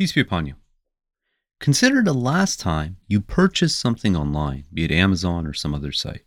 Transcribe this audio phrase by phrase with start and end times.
[0.00, 0.54] Peace be upon you.
[1.60, 6.24] Consider the last time you purchased something online, be it Amazon or some other site.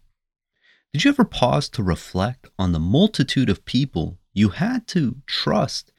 [0.91, 5.91] Did you ever pause to reflect on the multitude of people you had to trust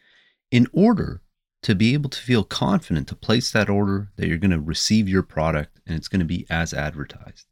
[0.52, 1.22] in order
[1.62, 5.08] to be able to feel confident to place that order that you're going to receive
[5.08, 7.48] your product and it's going to be as advertised?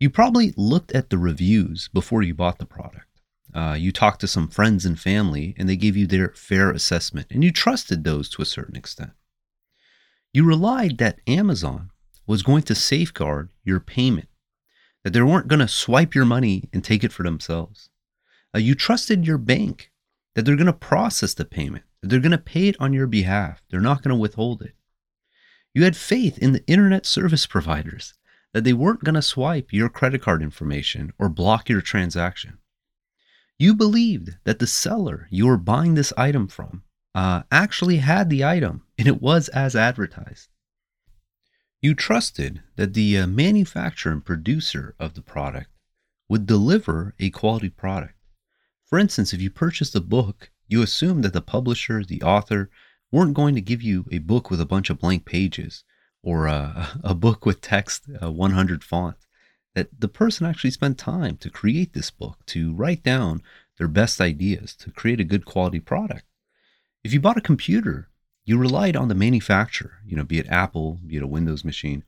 [0.00, 3.11] You probably looked at the reviews before you bought the product.
[3.54, 7.26] Uh, you talked to some friends and family, and they gave you their fair assessment,
[7.30, 9.12] and you trusted those to a certain extent.
[10.32, 11.90] You relied that Amazon
[12.26, 14.28] was going to safeguard your payment,
[15.04, 17.90] that they weren't going to swipe your money and take it for themselves.
[18.54, 19.90] Uh, you trusted your bank
[20.34, 23.06] that they're going to process the payment, that they're going to pay it on your
[23.06, 24.74] behalf, they're not going to withhold it.
[25.74, 28.14] You had faith in the internet service providers
[28.52, 32.58] that they weren't going to swipe your credit card information or block your transaction.
[33.62, 36.82] You believed that the seller you were buying this item from
[37.14, 40.48] uh, actually had the item and it was as advertised.
[41.80, 45.70] You trusted that the uh, manufacturer and producer of the product
[46.28, 48.16] would deliver a quality product.
[48.84, 52.68] For instance, if you purchased a book, you assumed that the publisher, the author,
[53.12, 55.84] weren't going to give you a book with a bunch of blank pages
[56.20, 59.18] or a, a book with text uh, 100 font.
[59.74, 63.42] That the person actually spent time to create this book, to write down
[63.78, 66.24] their best ideas, to create a good quality product.
[67.02, 68.08] If you bought a computer,
[68.44, 72.04] you relied on the manufacturer, you know, be it Apple, be it a Windows machine,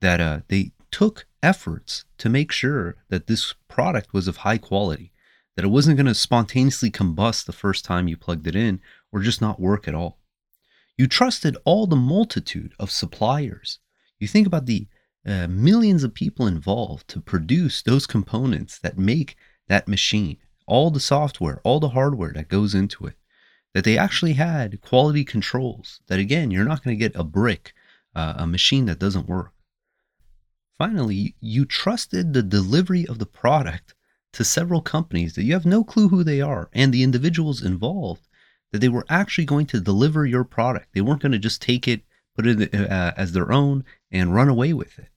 [0.00, 5.12] that uh, they took efforts to make sure that this product was of high quality,
[5.56, 8.80] that it wasn't going to spontaneously combust the first time you plugged it in
[9.12, 10.18] or just not work at all.
[10.96, 13.78] You trusted all the multitude of suppliers.
[14.18, 14.86] You think about the
[15.26, 19.36] uh, millions of people involved to produce those components that make
[19.68, 23.14] that machine, all the software, all the hardware that goes into it
[23.74, 26.00] that they actually had quality controls.
[26.08, 27.72] That again, you're not going to get a brick,
[28.14, 29.52] uh, a machine that doesn't work.
[30.78, 33.94] Finally, you trusted the delivery of the product
[34.32, 38.26] to several companies that you have no clue who they are and the individuals involved,
[38.72, 40.86] that they were actually going to deliver your product.
[40.94, 42.02] They weren't going to just take it,
[42.34, 45.08] put it uh, as their own, and run away with it.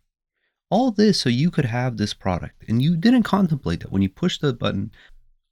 [0.70, 2.64] All this so you could have this product.
[2.68, 4.92] And you didn't contemplate that when you pushed the button,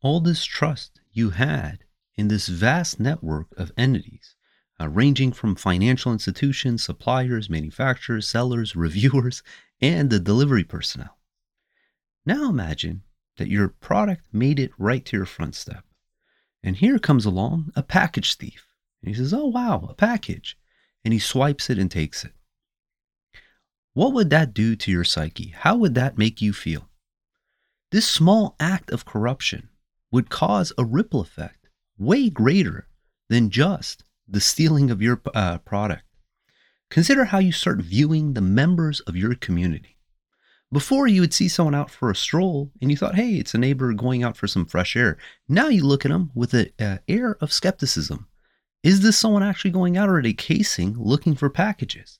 [0.01, 1.83] all this trust you had
[2.15, 4.35] in this vast network of entities,
[4.79, 9.43] uh, ranging from financial institutions, suppliers, manufacturers, sellers, reviewers,
[9.79, 11.17] and the delivery personnel.
[12.25, 13.03] Now imagine
[13.37, 15.85] that your product made it right to your front step.
[16.63, 18.67] And here comes along a package thief.
[19.01, 20.57] And he says, Oh, wow, a package.
[21.03, 22.33] And he swipes it and takes it.
[23.93, 25.53] What would that do to your psyche?
[25.57, 26.87] How would that make you feel?
[27.91, 29.69] This small act of corruption
[30.11, 31.67] would cause a ripple effect
[31.97, 32.87] way greater
[33.29, 36.03] than just the stealing of your uh, product.
[36.89, 39.97] Consider how you start viewing the members of your community.
[40.71, 43.57] Before you would see someone out for a stroll and you thought, hey, it's a
[43.57, 45.17] neighbor going out for some fresh air.
[45.49, 48.27] Now you look at them with an uh, air of skepticism.
[48.83, 52.19] Is this someone actually going out or a casing looking for packages?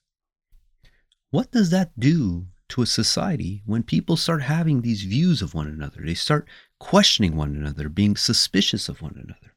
[1.32, 5.68] What does that do to a society when people start having these views of one
[5.68, 6.02] another?
[6.06, 6.48] They start
[6.80, 9.56] questioning one another, being suspicious of one another.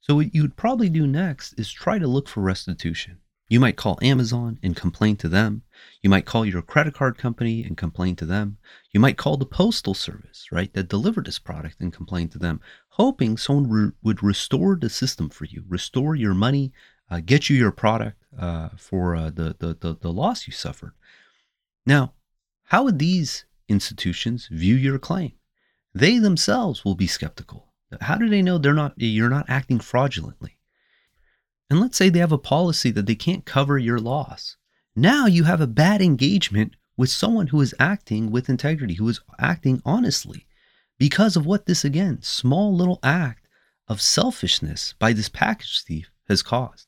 [0.00, 3.18] So, what you'd probably do next is try to look for restitution.
[3.50, 5.62] You might call Amazon and complain to them.
[6.02, 8.58] You might call your credit card company and complain to them.
[8.92, 12.60] You might call the postal service, right, that delivered this product and complain to them,
[12.90, 16.72] hoping someone re- would restore the system for you, restore your money,
[17.10, 20.92] uh, get you your product uh, for uh, the, the, the, the loss you suffered.
[21.84, 22.12] Now,
[22.66, 25.32] how would these institutions view your claim?
[25.92, 27.72] They themselves will be skeptical.
[28.00, 30.59] How do they know they're not you're not acting fraudulently?
[31.70, 34.56] And let's say they have a policy that they can't cover your loss.
[34.96, 39.20] Now you have a bad engagement with someone who is acting with integrity, who is
[39.38, 40.46] acting honestly
[40.98, 43.48] because of what this again, small little act
[43.88, 46.86] of selfishness by this package thief has caused.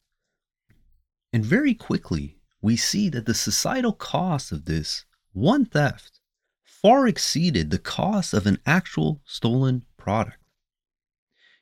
[1.32, 6.20] And very quickly, we see that the societal cost of this one theft
[6.62, 10.36] far exceeded the cost of an actual stolen product.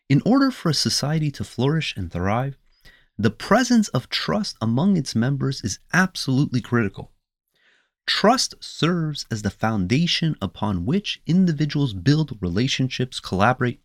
[0.09, 2.59] In order for a society to flourish and thrive,
[3.21, 7.13] the presence of trust among its members is absolutely critical.
[8.07, 13.83] Trust serves as the foundation upon which individuals build relationships, collaborate,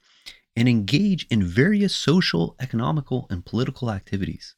[0.55, 4.55] and engage in various social, economical, and political activities.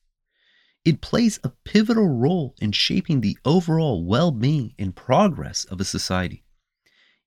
[0.85, 5.85] It plays a pivotal role in shaping the overall well being and progress of a
[5.85, 6.43] society.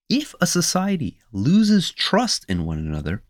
[0.08, 3.24] If a society loses trust in one another,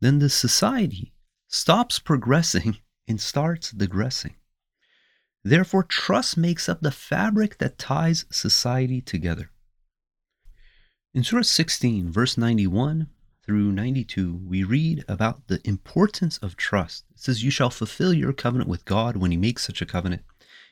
[0.00, 1.12] then the society
[1.46, 4.34] stops progressing and starts digressing.
[5.42, 9.50] Therefore, trust makes up the fabric that ties society together.
[11.12, 13.08] In Surah 16, verse 91
[13.44, 17.04] through 92, we read about the importance of trust.
[17.10, 20.22] It says, You shall fulfill your covenant with God when He makes such a covenant.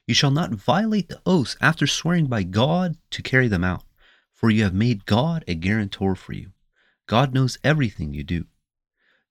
[0.07, 3.85] You shall not violate the oaths after swearing by God to carry them out,
[4.33, 6.53] for you have made God a guarantor for you.
[7.07, 8.47] God knows everything you do.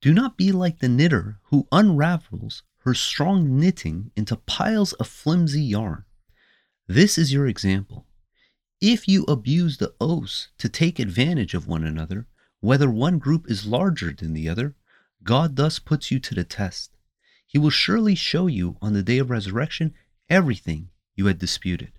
[0.02, 5.62] Do not be like the knitter who unravels her strong knitting into piles of flimsy
[5.62, 6.04] yarn.
[6.88, 8.08] This is your example.
[8.80, 12.28] If you abuse the oaths to take advantage of one another,
[12.60, 14.76] whether one group is larger than the other,
[15.24, 16.98] God thus puts you to the test.
[17.46, 19.94] He will surely show you on the day of resurrection
[20.30, 21.92] everything you had disputed.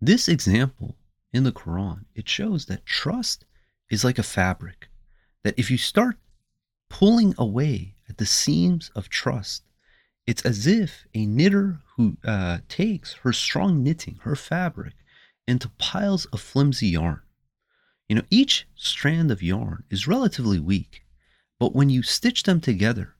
[0.00, 0.96] This example
[1.32, 3.46] in the Quran, it shows that trust
[3.90, 4.88] is like a fabric,
[5.44, 6.18] that if you start
[6.88, 9.62] pulling away at the seams of trust.
[10.26, 14.94] It's as if a knitter who uh, takes her strong knitting, her fabric,
[15.46, 17.22] into piles of flimsy yarn.
[18.08, 21.04] You know, each strand of yarn is relatively weak,
[21.58, 23.14] but when you stitch them together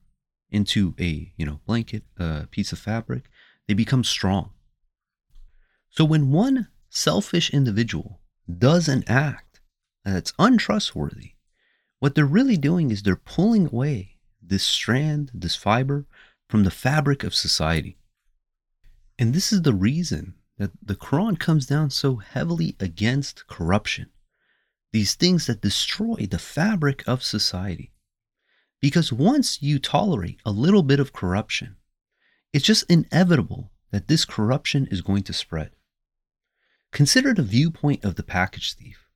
[0.51, 3.29] into a you know blanket, uh, piece of fabric,
[3.67, 4.51] they become strong.
[5.89, 8.19] So when one selfish individual
[8.57, 9.61] does an act
[10.03, 11.33] that's untrustworthy,
[11.99, 16.05] what they're really doing is they're pulling away this strand, this fiber,
[16.49, 17.97] from the fabric of society.
[19.17, 24.09] And this is the reason that the Quran comes down so heavily against corruption,
[24.91, 27.91] these things that destroy the fabric of society.
[28.81, 31.75] Because once you tolerate a little bit of corruption,
[32.53, 35.71] it's just inevitable that this corruption is going to spread.
[36.91, 39.07] Consider the viewpoint of the package thief.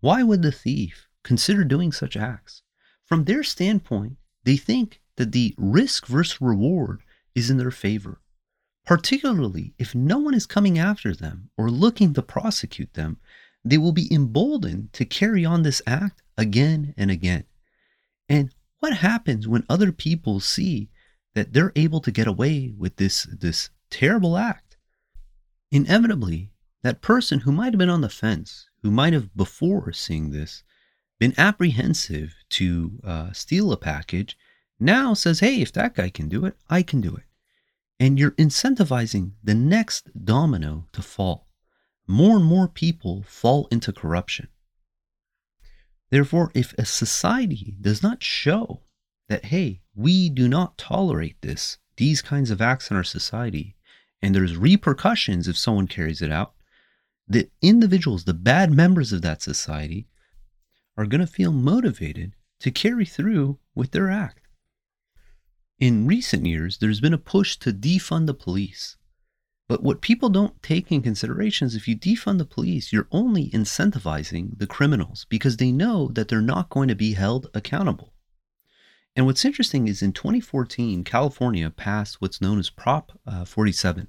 [0.00, 2.62] Why would the thief consider doing such acts?
[3.04, 7.02] From their standpoint, they think that the risk versus reward
[7.34, 8.20] is in their favor,
[8.84, 13.18] particularly if no one is coming after them or looking to prosecute them.
[13.64, 17.44] They will be emboldened to carry on this act again and again.
[18.28, 20.90] And what happens when other people see
[21.34, 24.76] that they're able to get away with this, this terrible act?
[25.70, 26.50] Inevitably,
[26.82, 30.64] that person who might have been on the fence, who might have before seeing this,
[31.22, 34.36] been apprehensive to uh, steal a package
[34.80, 37.22] now says, hey, if that guy can do it, I can do it.
[38.00, 41.46] And you're incentivizing the next domino to fall.
[42.08, 44.48] More and more people fall into corruption.
[46.10, 48.80] Therefore, if a society does not show
[49.28, 53.76] that, hey, we do not tolerate this, these kinds of acts in our society,
[54.20, 56.54] and there's repercussions if someone carries it out,
[57.28, 60.08] the individuals, the bad members of that society,
[60.96, 64.40] are going to feel motivated to carry through with their act.
[65.78, 68.96] In recent years, there's been a push to defund the police.
[69.68, 73.50] But what people don't take in consideration is if you defund the police, you're only
[73.50, 78.12] incentivizing the criminals because they know that they're not going to be held accountable.
[79.16, 84.08] And what's interesting is in 2014, California passed what's known as Prop uh, 47.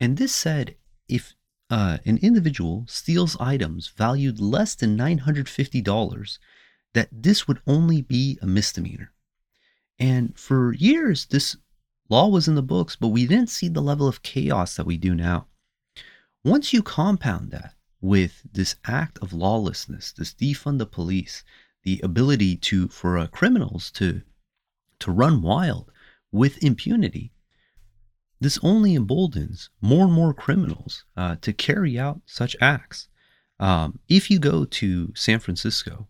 [0.00, 0.76] And this said
[1.08, 1.34] if
[1.70, 6.38] uh, an individual steals items valued less than $950,
[6.94, 9.12] that this would only be a misdemeanor.
[9.98, 11.56] And for years, this
[12.08, 14.96] law was in the books, but we didn't see the level of chaos that we
[14.96, 15.46] do now.
[16.44, 21.44] Once you compound that with this act of lawlessness, this defund the police,
[21.82, 24.22] the ability to for uh, criminals to
[25.00, 25.92] to run wild
[26.32, 27.32] with impunity,
[28.40, 33.08] this only emboldens more and more criminals uh, to carry out such acts.
[33.58, 36.08] Um, if you go to San Francisco,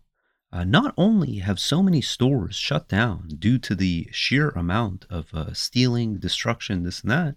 [0.51, 5.33] uh, not only have so many stores shut down due to the sheer amount of
[5.33, 7.35] uh, stealing, destruction, this and that,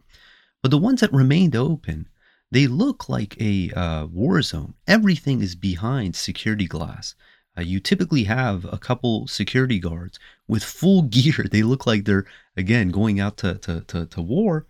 [0.63, 2.09] but the ones that remained open,
[2.51, 4.75] they look like a uh, war zone.
[4.87, 7.15] Everything is behind security glass.
[7.57, 11.47] Uh, you typically have a couple security guards with full gear.
[11.51, 14.67] They look like they're, again, going out to, to, to, to war.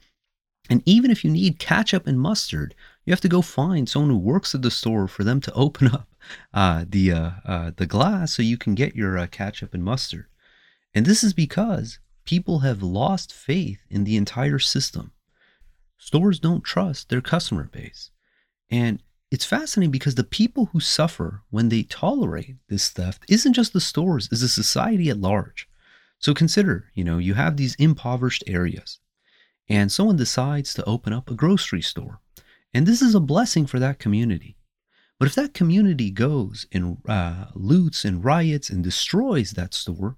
[0.71, 4.19] And even if you need ketchup and mustard, you have to go find someone who
[4.19, 6.09] works at the store for them to open up
[6.55, 10.27] uh, the uh, uh, the glass so you can get your uh, ketchup and mustard.
[10.95, 15.13] And this is because people have lost faith in the entire system.
[15.99, 18.11] Stores don't trust their customer base.
[18.71, 23.73] And it's fascinating because the people who suffer when they tolerate this theft isn't just
[23.73, 25.69] the stores, is the society at large.
[26.19, 28.99] So consider, you know, you have these impoverished areas
[29.69, 32.21] and someone decides to open up a grocery store.
[32.75, 34.57] And this is a blessing for that community.
[35.19, 40.17] But if that community goes and uh, loots and riots and destroys that store,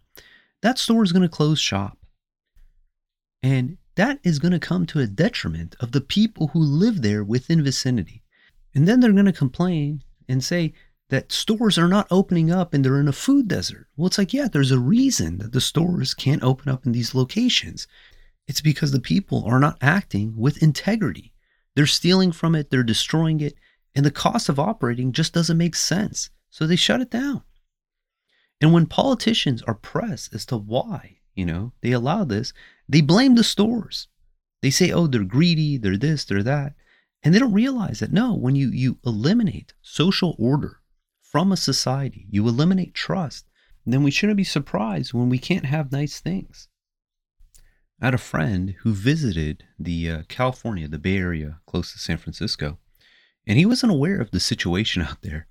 [0.63, 1.99] that store is going to close shop.
[3.43, 7.23] And that is going to come to a detriment of the people who live there
[7.23, 8.23] within vicinity.
[8.75, 10.73] And then they're going to complain and say
[11.11, 13.87] that stores are not opening up and they're in a food desert.
[13.97, 17.15] Well, it's like, yeah, there's a reason that the stores can't open up in these
[17.15, 17.87] locations.
[18.47, 21.33] It's because the people are not acting with integrity.
[21.75, 23.55] They're stealing from it, they're destroying it,
[23.95, 26.31] and the cost of operating just doesn't make sense.
[26.51, 27.43] So they shut it down.
[28.61, 32.53] And when politicians are pressed as to why, you know, they allow this,
[32.89, 34.09] they blame the stores.
[34.63, 36.75] They say, oh, they're greedy, they're this, they're that.
[37.23, 40.81] And they don't realize that no, when you, you eliminate social order
[41.23, 43.47] from a society, you eliminate trust,
[43.87, 46.69] then we shouldn't be surprised when we can't have nice things.
[48.01, 52.17] I had a friend who visited the uh, California, the Bay Area, close to San
[52.17, 52.79] Francisco,
[53.47, 55.47] and he wasn't aware of the situation out there.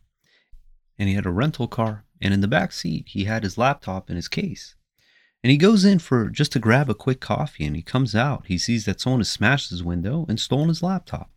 [0.97, 4.09] And he had a rental car, and in the back seat, he had his laptop
[4.09, 4.75] in his case.
[5.43, 8.45] And he goes in for just to grab a quick coffee, and he comes out.
[8.47, 11.31] He sees that someone has smashed his window and stolen his laptop.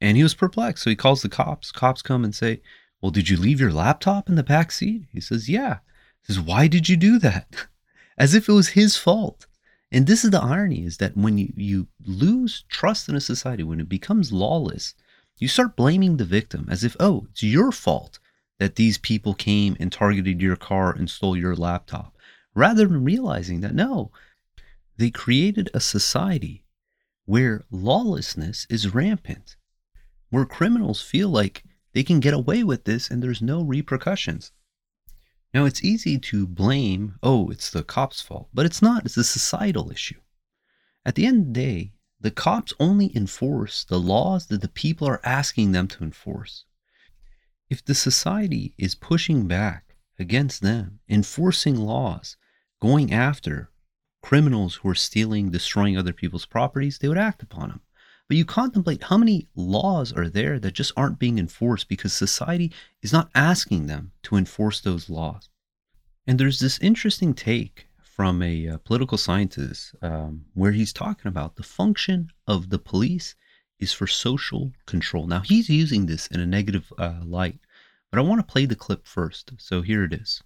[0.00, 1.72] And he was perplexed, so he calls the cops.
[1.72, 2.60] Cops come and say,
[3.00, 5.06] Well, did you leave your laptop in the back seat?
[5.12, 5.78] He says, Yeah.
[6.26, 7.66] He says, Why did you do that?
[8.18, 9.46] As if it was his fault.
[9.92, 13.62] And this is the irony is that when you, you lose trust in a society,
[13.62, 14.94] when it becomes lawless,
[15.38, 18.18] you start blaming the victim as if, oh, it's your fault
[18.58, 22.16] that these people came and targeted your car and stole your laptop,
[22.54, 24.10] rather than realizing that no,
[24.96, 26.64] they created a society
[27.26, 29.56] where lawlessness is rampant,
[30.30, 34.52] where criminals feel like they can get away with this and there's no repercussions.
[35.54, 39.06] Now, it's easy to blame, oh, it's the cops' fault, but it's not.
[39.06, 40.20] It's a societal issue.
[41.04, 45.06] At the end of the day, the cops only enforce the laws that the people
[45.06, 46.64] are asking them to enforce.
[47.68, 52.36] If the society is pushing back against them, enforcing laws,
[52.80, 53.70] going after
[54.22, 57.80] criminals who are stealing, destroying other people's properties, they would act upon them.
[58.28, 62.72] But you contemplate how many laws are there that just aren't being enforced because society
[63.00, 65.48] is not asking them to enforce those laws.
[66.26, 71.56] And there's this interesting take from a uh, political scientist um, where he's talking about
[71.56, 73.36] the function of the police
[73.78, 75.26] is for social control.
[75.26, 77.60] Now, he's using this in a negative uh, light,
[78.10, 79.52] but I want to play the clip first.
[79.58, 80.42] So here it is.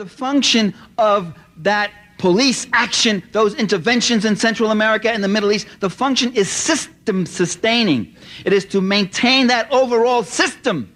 [0.00, 5.66] The function of that police action, those interventions in Central America and the Middle East,
[5.80, 8.16] the function is system sustaining.
[8.46, 10.90] It is to maintain that overall system.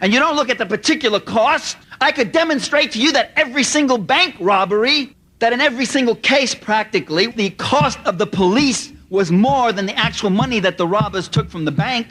[0.00, 1.76] And you don't look at the particular cost.
[2.00, 6.56] I could demonstrate to you that every single bank robbery, that in every single case
[6.56, 11.28] practically, the cost of the police was more than the actual money that the robbers
[11.28, 12.08] took from the bank.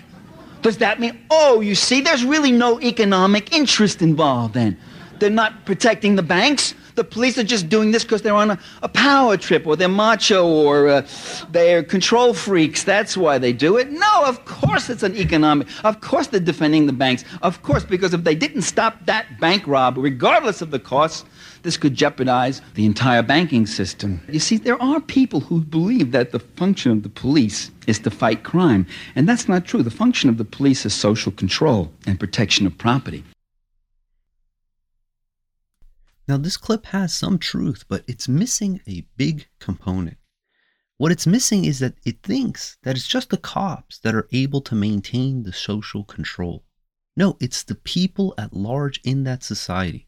[0.62, 4.78] Does that mean, oh, you see, there's really no economic interest involved then?
[5.24, 6.76] They're not protecting the banks.
[6.96, 9.88] The police are just doing this because they're on a, a, power trip or they're
[9.88, 11.08] macho or uh,
[11.50, 12.84] they're control freaks.
[12.84, 13.90] That's why they do it.
[13.90, 15.70] No, of course it's an economic.
[15.86, 17.24] Of course they're defending the banks.
[17.42, 21.26] Of course, because if they didn't stop that bank rob, regardless of the cost,
[21.62, 24.20] this could jeopardize the entire banking system.
[24.28, 28.12] You see, there are people who believe that the function of the police is to
[28.12, 28.86] fight crime.
[29.16, 29.84] And that's not true.
[29.84, 33.24] The function of the police is social control and protection of property.
[36.28, 40.18] Now, this clip has some truth, but it's missing a big component.
[40.98, 44.62] What it's missing is that it thinks that it's just the cops that are able
[44.62, 46.64] to maintain the social control.
[47.18, 50.08] No, it's the people at large in that society.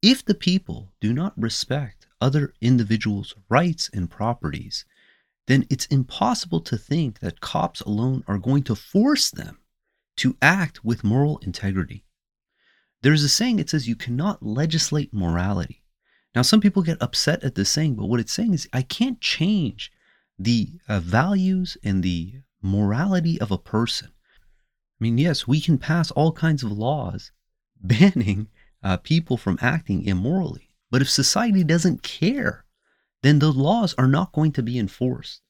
[0.00, 4.84] If the people do not respect other individuals' rights and properties,
[5.46, 9.58] then it's impossible to think that cops alone are going to force them
[10.16, 12.03] to act with moral integrity.
[13.04, 15.82] There's a saying it says you cannot legislate morality.
[16.34, 19.20] Now, some people get upset at this saying, but what it's saying is I can't
[19.20, 19.92] change
[20.38, 24.08] the uh, values and the morality of a person.
[24.08, 27.30] I mean, yes, we can pass all kinds of laws
[27.82, 28.48] banning
[28.82, 32.64] uh, people from acting immorally, but if society doesn't care,
[33.22, 35.42] then the laws are not going to be enforced.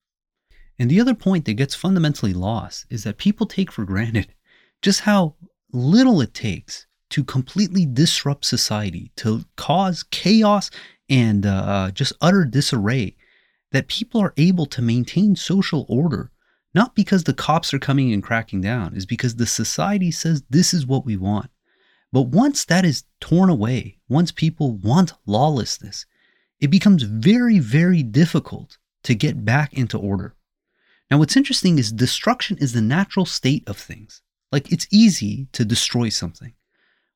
[0.76, 4.34] And the other point that gets fundamentally lost is that people take for granted
[4.82, 5.36] just how
[5.70, 10.70] little it takes to completely disrupt society, to cause chaos
[11.08, 13.16] and uh, just utter disarray,
[13.72, 16.30] that people are able to maintain social order,
[16.74, 20.72] not because the cops are coming and cracking down, is because the society says this
[20.72, 21.50] is what we want.
[22.12, 26.06] But once that is torn away, once people want lawlessness,
[26.60, 30.34] it becomes very, very difficult to get back into order.
[31.10, 34.22] Now, what's interesting is destruction is the natural state of things.
[34.50, 36.54] Like it's easy to destroy something.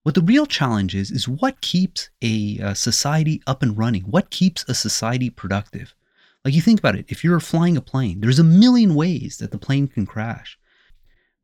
[0.08, 4.04] What the real challenge is, is what keeps a, a society up and running?
[4.04, 5.94] What keeps a society productive?
[6.42, 9.50] Like you think about it, if you're flying a plane, there's a million ways that
[9.50, 10.58] the plane can crash.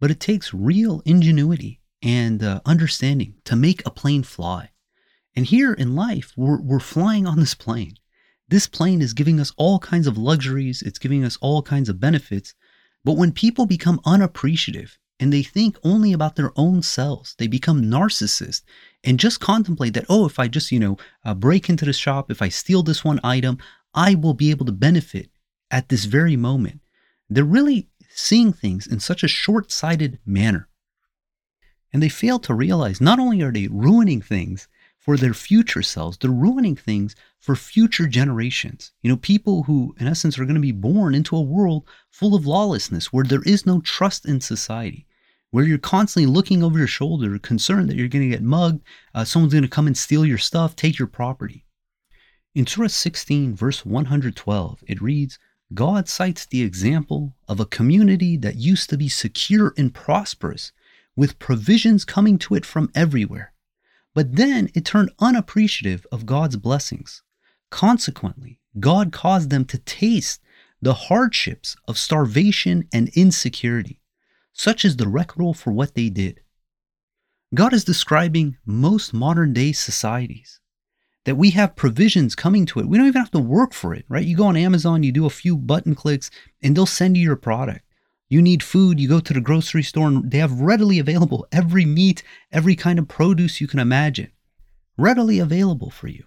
[0.00, 4.70] But it takes real ingenuity and uh, understanding to make a plane fly.
[5.36, 7.98] And here in life, we're, we're flying on this plane.
[8.48, 12.00] This plane is giving us all kinds of luxuries, it's giving us all kinds of
[12.00, 12.54] benefits.
[13.04, 17.82] But when people become unappreciative and they think only about their own selves, they become
[17.82, 18.62] narcissists
[19.04, 22.30] and just contemplate that, oh, if I just, you know, uh, break into the shop,
[22.30, 23.58] if I steal this one item,
[23.94, 25.30] I will be able to benefit
[25.70, 26.80] at this very moment.
[27.28, 30.68] They're really seeing things in such a short sighted manner.
[31.92, 34.68] And they fail to realize not only are they ruining things
[35.04, 38.90] for their future selves, they're ruining things for future generations.
[39.02, 42.34] You know, people who, in essence, are going to be born into a world full
[42.34, 45.06] of lawlessness where there is no trust in society,
[45.50, 48.82] where you're constantly looking over your shoulder, concerned that you're going to get mugged,
[49.14, 51.66] uh, someone's going to come and steal your stuff, take your property.
[52.54, 55.38] In Surah 16, verse 112, it reads,
[55.74, 60.72] God cites the example of a community that used to be secure and prosperous
[61.14, 63.52] with provisions coming to it from everywhere.
[64.14, 67.22] But then it turned unappreciative of God's blessings.
[67.70, 70.40] Consequently, God caused them to taste
[70.80, 74.00] the hardships of starvation and insecurity.
[74.52, 76.40] Such is the record for what they did.
[77.54, 80.60] God is describing most modern day societies
[81.24, 82.86] that we have provisions coming to it.
[82.86, 84.24] We don't even have to work for it, right?
[84.24, 86.30] You go on Amazon, you do a few button clicks,
[86.62, 87.84] and they'll send you your product.
[88.28, 91.84] You need food, you go to the grocery store and they have readily available every
[91.84, 94.32] meat, every kind of produce you can imagine,
[94.96, 96.24] readily available for you.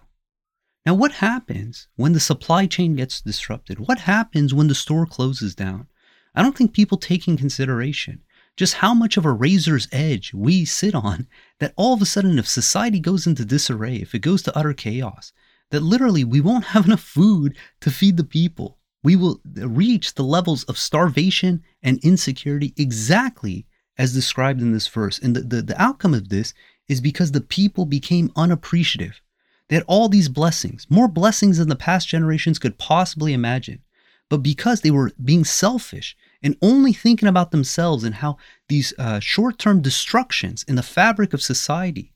[0.86, 3.78] Now, what happens when the supply chain gets disrupted?
[3.80, 5.88] What happens when the store closes down?
[6.34, 8.22] I don't think people take in consideration
[8.56, 11.28] just how much of a razor's edge we sit on
[11.60, 14.72] that all of a sudden, if society goes into disarray, if it goes to utter
[14.72, 15.32] chaos,
[15.70, 20.24] that literally we won't have enough food to feed the people we will reach the
[20.24, 25.18] levels of starvation and insecurity exactly as described in this verse.
[25.18, 26.54] And the, the, the, outcome of this
[26.88, 29.20] is because the people became unappreciative.
[29.68, 33.82] They had all these blessings, more blessings than the past generations could possibly imagine.
[34.30, 38.36] But because they were being selfish and only thinking about themselves and how
[38.68, 42.12] these uh, short term destructions in the fabric of society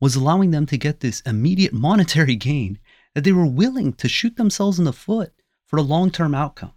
[0.00, 2.78] was allowing them to get this immediate monetary gain,
[3.14, 5.32] that they were willing to shoot themselves in the foot
[5.74, 6.70] for a long term outcome.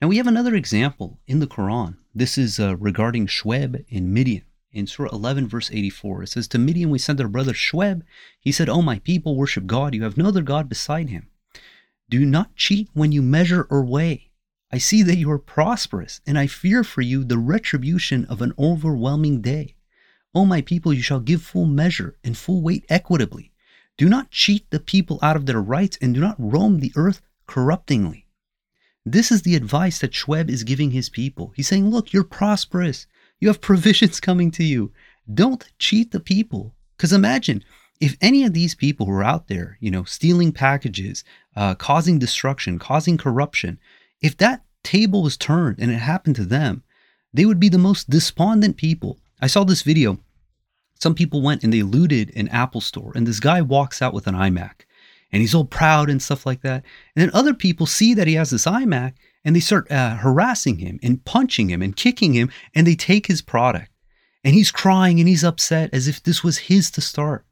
[0.00, 1.98] Now, we have another example in the Quran.
[2.14, 4.44] This is uh, regarding Shuaib in Midian.
[4.72, 8.00] In Surah 11, verse 84, it says, To Midian we sent our brother Shuaib.
[8.40, 9.94] He said, O my people, worship God.
[9.94, 11.28] You have no other God beside him.
[12.08, 14.30] Do not cheat when you measure or weigh.
[14.72, 18.54] I see that you are prosperous, and I fear for you the retribution of an
[18.58, 19.74] overwhelming day.
[20.34, 23.52] O my people, you shall give full measure and full weight equitably.
[23.98, 27.20] Do not cheat the people out of their rights, and do not roam the earth
[27.46, 28.26] corruptingly.
[29.04, 31.52] This is the advice that Shuaib is giving his people.
[31.54, 33.06] He's saying, Look, you're prosperous.
[33.38, 34.92] You have provisions coming to you.
[35.32, 36.74] Don't cheat the people.
[36.96, 37.62] Because imagine
[38.00, 42.18] if any of these people who are out there, you know, stealing packages, uh, causing
[42.18, 43.78] destruction, causing corruption,
[44.20, 46.82] if that table was turned and it happened to them,
[47.32, 49.18] they would be the most despondent people.
[49.40, 50.18] I saw this video.
[50.98, 54.26] Some people went and they looted an Apple store, and this guy walks out with
[54.26, 54.86] an iMac
[55.32, 56.84] and he's all proud and stuff like that.
[57.14, 60.78] And then other people see that he has this iMac and they start uh, harassing
[60.78, 63.90] him and punching him and kicking him and they take his product.
[64.44, 67.44] And he's crying and he's upset as if this was his to start.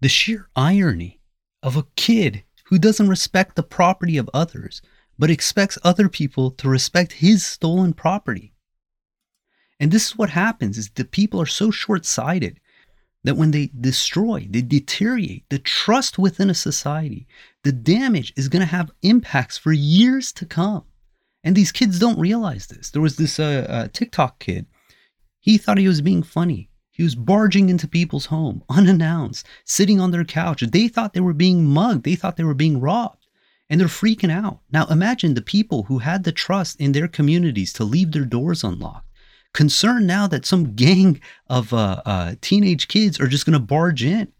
[0.00, 1.20] The sheer irony
[1.62, 4.80] of a kid who doesn't respect the property of others,
[5.18, 8.54] but expects other people to respect his stolen property.
[9.80, 12.60] And this is what happens is the people are so short-sighted
[13.24, 17.26] that when they destroy, they deteriorate the trust within a society,
[17.64, 20.84] the damage is going to have impacts for years to come.
[21.44, 22.90] And these kids don't realize this.
[22.90, 24.66] There was this uh, uh, TikTok kid.
[25.38, 26.68] He thought he was being funny.
[26.90, 30.62] He was barging into people's home unannounced, sitting on their couch.
[30.62, 32.04] They thought they were being mugged.
[32.04, 33.26] They thought they were being robbed.
[33.68, 34.60] And they're freaking out.
[34.72, 38.64] Now imagine the people who had the trust in their communities to leave their doors
[38.64, 39.09] unlocked
[39.52, 44.04] concerned now that some gang of uh, uh, teenage kids are just going to barge
[44.04, 44.32] in.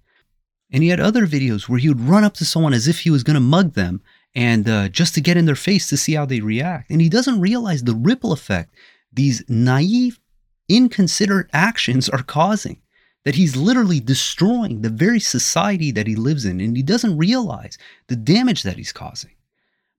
[0.72, 3.10] And he had other videos where he would run up to someone as if he
[3.10, 4.02] was going to mug them
[4.34, 6.90] and uh, just to get in their face to see how they react.
[6.90, 8.74] And he doesn't realize the ripple effect
[9.12, 10.20] these naive,
[10.68, 12.80] inconsiderate actions are causing.
[13.24, 17.76] That he's literally destroying the very society that he lives in, and he doesn't realize
[18.06, 19.32] the damage that he's causing.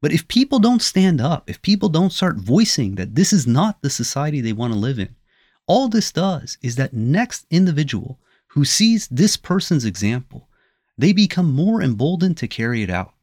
[0.02, 3.82] But if people don't stand up, if people don't start voicing that this is not
[3.82, 5.16] the society they want to live in,
[5.68, 10.50] all this does is that next individual who sees this person's example,
[10.98, 13.14] they become more emboldened to carry it out.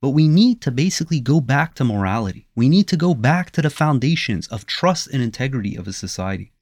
[0.00, 2.48] But we need to basically go back to morality.
[2.56, 6.52] We need to go back to the foundations of trust and integrity of a society.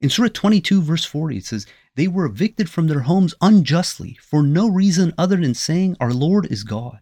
[0.00, 4.42] In Surah 22, verse 40, it says, They were evicted from their homes unjustly for
[4.42, 7.00] no reason other than saying, Our Lord is God.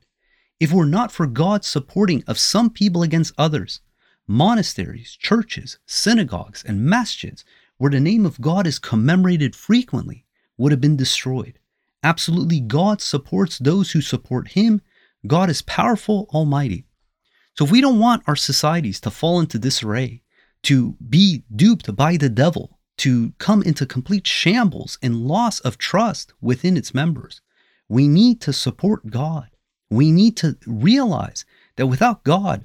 [0.61, 3.81] If were not for God's supporting of some people against others,
[4.27, 7.45] monasteries, churches, synagogues, and masjids,
[7.77, 10.25] where the name of God is commemorated frequently,
[10.57, 11.61] would have been destroyed.
[12.03, 14.81] Absolutely, God supports those who support Him.
[15.27, 16.85] God is powerful, almighty.
[17.57, 20.23] So, if we don't want our societies to fall into disarray,
[20.65, 26.33] to be duped by the devil, to come into complete shambles and loss of trust
[26.41, 27.41] within its members,
[27.89, 29.51] we need to support God.
[29.91, 31.45] We need to realize
[31.77, 32.65] that without God,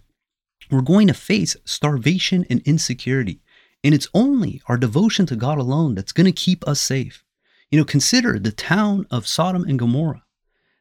[0.69, 3.41] we're going to face starvation and insecurity.
[3.83, 7.23] And it's only our devotion to God alone that's going to keep us safe.
[7.69, 10.23] You know, consider the town of Sodom and Gomorrah,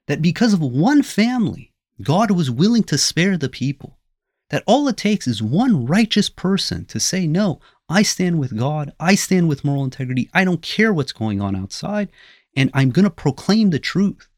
[0.07, 3.99] that because of one family, God was willing to spare the people.
[4.51, 8.93] That all it takes is one righteous person to say, No, I stand with God.
[9.01, 10.29] I stand with moral integrity.
[10.35, 12.11] I don't care what's going on outside.
[12.55, 14.29] And I'm going to proclaim the truth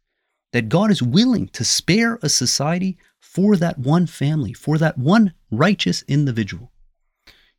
[0.54, 5.34] that God is willing to spare a society for that one family, for that one
[5.50, 6.70] righteous individual.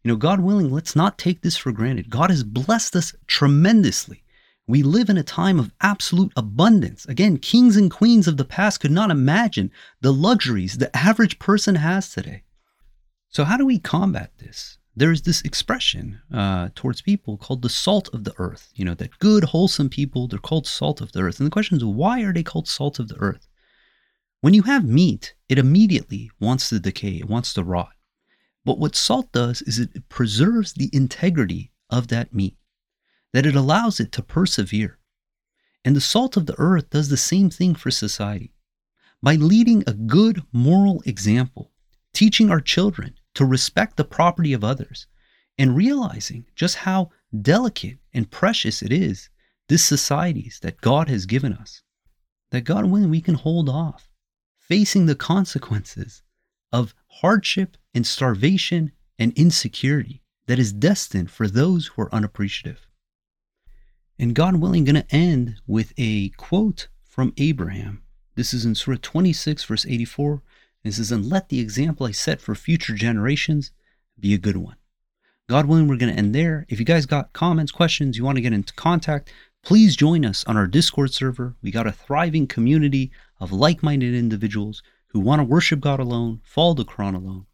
[0.01, 2.09] You know, God willing, let's not take this for granted.
[2.09, 4.23] God has blessed us tremendously.
[4.65, 7.05] We live in a time of absolute abundance.
[7.05, 11.75] Again, kings and queens of the past could not imagine the luxuries the average person
[11.75, 12.43] has today.
[13.27, 14.77] So, how do we combat this?
[14.97, 18.71] There's this expression uh, towards people called the salt of the earth.
[18.75, 21.39] You know, that good, wholesome people, they're called salt of the earth.
[21.39, 23.47] And the question is, why are they called salt of the earth?
[24.39, 27.93] When you have meat, it immediately wants to decay, it wants to rot.
[28.63, 32.57] But what salt does is it preserves the integrity of that meat,
[33.33, 34.97] that it allows it to persevere.
[35.83, 38.53] And the salt of the earth does the same thing for society.
[39.21, 41.71] By leading a good moral example,
[42.13, 45.07] teaching our children to respect the property of others,
[45.57, 49.29] and realizing just how delicate and precious it is,
[49.69, 51.81] this societies that God has given us,
[52.51, 54.09] that God willing we can hold off
[54.57, 56.23] facing the consequences
[56.71, 62.87] of hardship and starvation and insecurity that is destined for those who are unappreciative.
[64.17, 68.03] And God willing, going to end with a quote from Abraham.
[68.35, 70.41] This is in Surah 26, verse 84.
[70.85, 73.71] It says, And let the example I set for future generations
[74.19, 74.77] be a good one.
[75.49, 76.65] God willing, we're going to end there.
[76.69, 79.31] If you guys got comments, questions, you want to get into contact,
[79.65, 81.55] Please join us on our Discord server.
[81.63, 86.41] We got a thriving community of like minded individuals who want to worship God alone,
[86.43, 87.47] follow the Quran alone.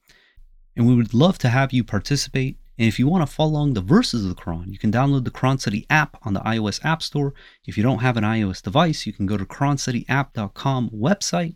[0.75, 2.57] And we would love to have you participate.
[2.77, 5.23] And if you want to follow along the verses of the Quran, you can download
[5.23, 7.33] the Quran Study app on the iOS App Store.
[7.65, 11.55] If you don't have an iOS device, you can go to QuranStudyApp.com website.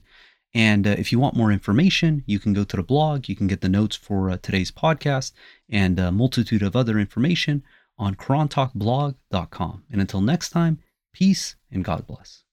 [0.55, 3.27] And uh, if you want more information, you can go to the blog.
[3.27, 5.33] You can get the notes for uh, today's podcast
[5.69, 7.61] and a multitude of other information
[7.97, 9.83] on QuranTalkBlog.com.
[9.91, 10.79] And until next time,
[11.13, 12.44] peace and God bless.